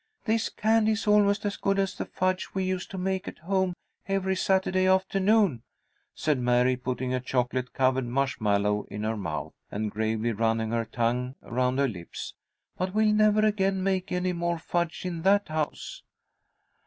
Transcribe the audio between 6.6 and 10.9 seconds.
putting a chocolate covered marshmallow in her mouth, and gravely running her